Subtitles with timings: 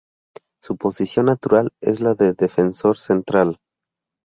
[0.63, 3.59] Su posición natural es la de defensor central.